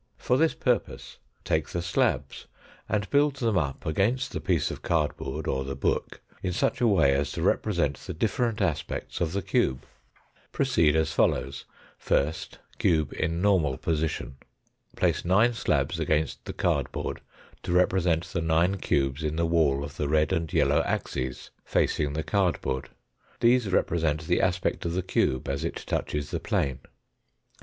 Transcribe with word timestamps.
For 0.17 0.35
this 0.35 0.55
purpose 0.55 1.19
take 1.43 1.69
the 1.69 1.81
slabs, 1.83 2.47
and 2.89 3.07
build 3.11 3.35
them 3.35 3.55
up 3.55 3.85
against 3.85 4.31
the 4.31 4.41
piece 4.41 4.71
of 4.71 4.81
cardboard, 4.81 5.45
or 5.45 5.63
the 5.63 5.75
book 5.75 6.21
in 6.41 6.53
such 6.53 6.81
a 6.81 6.87
way 6.87 7.13
as 7.13 7.31
to 7.33 7.43
represent 7.43 7.97
the 7.99 8.13
different 8.15 8.61
aspects 8.61 9.21
of 9.21 9.31
the 9.31 9.43
cube. 9.43 9.85
Proceed 10.51 10.95
as 10.95 11.11
follows: 11.13 11.65
First, 11.99 12.57
cube 12.79 13.13
in 13.13 13.43
normal 13.43 13.77
position. 13.77 14.37
Place 14.95 15.23
nine 15.23 15.53
slabs 15.53 15.99
against 15.99 16.45
the 16.45 16.53
cardboard 16.53 17.21
to 17.61 17.71
represent 17.71 18.23
the 18.23 18.41
nine 18.41 18.77
cubes 18.79 19.23
in 19.23 19.35
the 19.35 19.45
wall 19.45 19.83
of 19.83 19.97
the 19.97 20.09
red 20.09 20.33
and 20.33 20.51
yellow 20.51 20.81
axes, 20.81 21.51
facing 21.63 22.13
the 22.13 22.23
cardboard; 22.23 22.89
these 23.39 23.71
represent 23.71 24.25
the 24.25 24.41
aspect 24.41 24.83
of 24.83 24.93
the 24.93 25.03
cube 25.03 25.47
as 25.47 25.63
it 25.63 25.75
touches 25.85 26.31
the 26.31 26.39
plane. 26.39 26.79